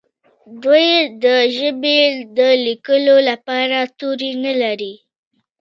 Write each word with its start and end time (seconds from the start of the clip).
دوی 0.63 0.89
د 1.23 1.25
ژبې 1.57 1.99
د 2.37 2.39
لیکلو 2.65 3.15
لپاره 3.29 3.77
توري 3.97 4.31
نه 4.43 4.53
لري. 4.61 4.93